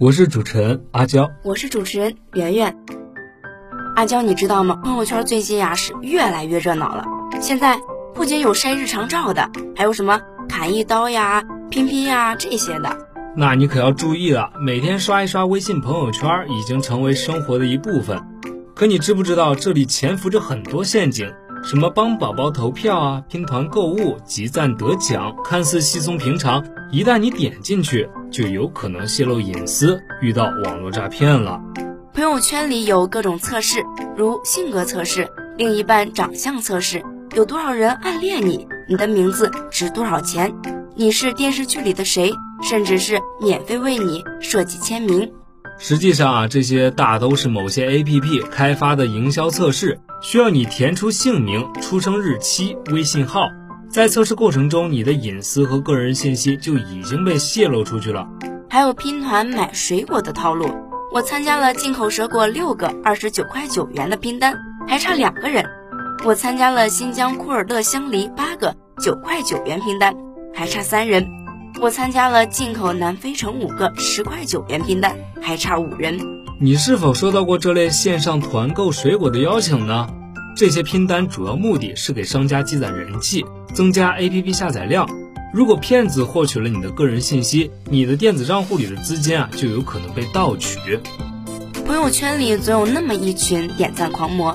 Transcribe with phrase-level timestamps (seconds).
[0.00, 2.74] 我是主持人阿娇，我是主持人圆圆。
[3.96, 4.76] 阿娇，你知道吗？
[4.76, 7.04] 朋友圈最近呀是越来越热闹了。
[7.42, 7.78] 现在
[8.14, 12.96] 不仅有晒日常照的，还有什么砍一刀呀、拼拼呀这些的。
[13.36, 18.18] 那你可要注意了，每天刷一刷微信朋友圈已经成为生活的一部分。
[18.74, 21.30] 可你知不知道，这里潜伏着很多陷阱？
[21.62, 31.60] 什么帮宝宝投票啊、拼团购物、集赞得奖，看似稀松平常，一旦你点进去，就有可能泄露隐私，遇到网络诈骗了。
[32.14, 33.84] 朋友圈里有各种测试，
[34.16, 37.02] 如性格测试、另一半长相测试，
[37.36, 40.52] 有多少人暗恋你，你的名字值多少钱，
[40.96, 42.32] 你是电视剧里的谁，
[42.62, 45.30] 甚至是免费为你设计签名。
[45.78, 53.48] 实际上啊，这些大都是某些 APP 开发的营销测试，需要你填出姓名、出生日期、微信号。
[53.90, 58.28] 在测试过程中，你的隐私和个人信息就已经被泄露出去了。
[58.68, 60.68] 还有拼团买水果的套路，
[61.12, 65.64] 我参加了进口蛇果六个二十九块九元的拼单，还差两个人；
[66.24, 70.14] 我参加了新疆库尔勒香梨八个九块九元拼单，
[70.54, 71.26] 还差三人。
[71.80, 76.39] 我参加了进口南非橙五个十块九元拼单，还差五人。
[76.62, 80.06] 你是否收到过这类线上团购水果的邀请呢？
[80.54, 85.08] 这些拼单主要目的是给商家积攒人气，增加 APP 下载量。
[85.54, 90.78] 如果骗子获取了你的个人信息，你的电子账户里的资金啊就有可能被盗取。
[91.86, 94.54] 朋友圈里总有那么一群点赞狂魔，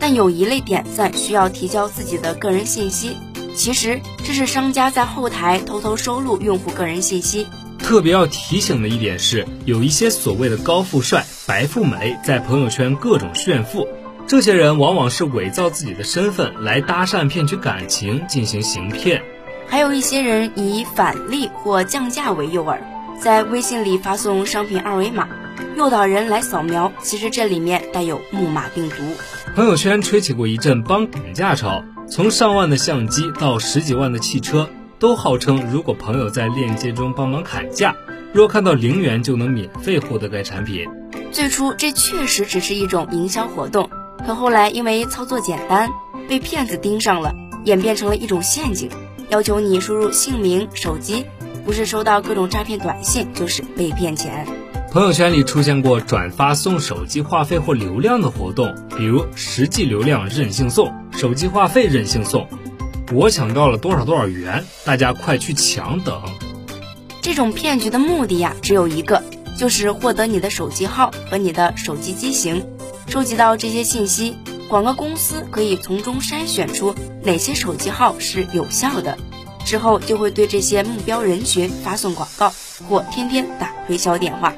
[0.00, 3.16] 但有一类点赞需要提交自己的个人信息。
[3.54, 7.46] 其实这是商家在后台偷偷收录用户个人信息。
[7.84, 13.86] 特别要提醒的一点是，有一些所谓的高富帅、白富美在朋友圈各种炫富，
[14.26, 19.22] 这些人往往是伪造自己的身份来搭讪骗取感情，进行行骗。
[19.68, 22.78] 还有一些人以返利或降价为诱饵，
[23.20, 25.28] 在微信里发送商品二维码，
[25.76, 26.90] 诱导人来扫描。
[27.02, 28.96] 其实这里面带有木马病毒。
[29.54, 31.84] 朋友圈吹起过一阵帮砍价潮。
[32.10, 34.68] 从上万的相机到十几万的汽车，
[34.98, 37.94] 都号称如果朋友在链接中帮忙砍价，
[38.32, 40.86] 若看到零元就能免费获得该产品。
[41.30, 43.90] 最初这确实只是一种营销活动，
[44.26, 45.90] 可后来因为操作简单，
[46.28, 47.34] 被骗子盯上了，
[47.64, 48.88] 演变成了一种陷阱，
[49.30, 51.24] 要求你输入姓名、手机，
[51.64, 54.46] 不是收到各种诈骗短信，就是被骗钱。
[54.92, 62.46] 朋友圈里出现过转发送手机话费或流量的活动，比如实际流量任性送，手机话费任性送，
[63.12, 66.22] 我抢到了多少多少元，大家快去抢等。
[67.20, 69.22] 这种骗局的目的呀，只有一个，
[69.58, 72.64] 就是获得你的手机号和你的手机机型。
[73.06, 74.36] 收集到这些信息，
[74.68, 79.18] 广告公司可以从中筛选出哪些手机号是有效的，
[79.64, 82.52] 之后就会对这些目标人群发送广告
[82.88, 84.52] 或天天打推销电话。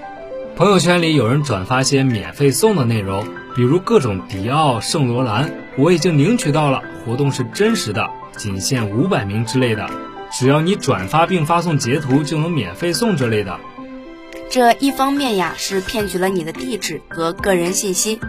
[0.56, 9.88] 朋友圈里有人转发些免费送的内容，比如各种迪奥、圣罗兰，我已经领取到了，活动是真实的，仅限五百名之类的，
[10.32, 13.58] 只要你转发并发送截图就能免费送这类的。
[14.48, 18.20] 这一方面呀是骗取了你的地址和个人信息，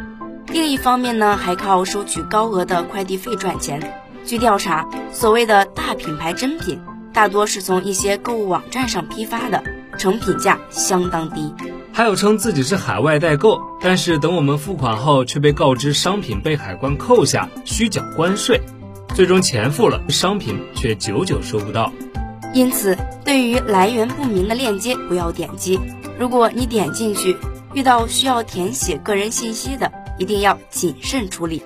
[0.48, 4.02] 另一方面呢还靠收取高额的快递费赚钱。
[4.26, 6.82] 据调查，所谓的大品牌真品，
[7.14, 9.64] 大多是从一些购物网站上批发的，
[9.98, 11.54] 成品价相当低。
[11.94, 18.62] 还有称自己是海外代购，但是等我们付款后，却被告知商品被海关扣下，需缴关税。
[19.16, 21.92] 最终钱付了，商品却久久收不到。
[22.54, 25.80] 因此，对于来源不明的链接，不要点击。
[26.20, 27.36] 如果你点进去，
[27.74, 31.62] 遇到需要填写个人信息的，一定要谨慎处理。